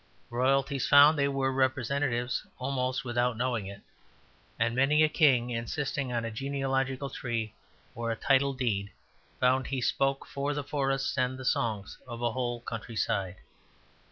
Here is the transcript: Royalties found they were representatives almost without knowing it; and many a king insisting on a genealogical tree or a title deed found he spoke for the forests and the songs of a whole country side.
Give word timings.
Royalties 0.31 0.87
found 0.87 1.15
they 1.15 1.27
were 1.27 1.51
representatives 1.51 2.43
almost 2.57 3.05
without 3.05 3.37
knowing 3.37 3.67
it; 3.67 3.81
and 4.57 4.75
many 4.75 5.03
a 5.03 5.07
king 5.07 5.51
insisting 5.51 6.11
on 6.11 6.25
a 6.25 6.31
genealogical 6.31 7.07
tree 7.11 7.53
or 7.93 8.09
a 8.09 8.15
title 8.15 8.53
deed 8.55 8.89
found 9.39 9.67
he 9.67 9.79
spoke 9.79 10.25
for 10.25 10.55
the 10.55 10.63
forests 10.63 11.19
and 11.19 11.37
the 11.37 11.45
songs 11.45 11.99
of 12.07 12.19
a 12.19 12.31
whole 12.31 12.61
country 12.61 12.95
side. 12.95 13.35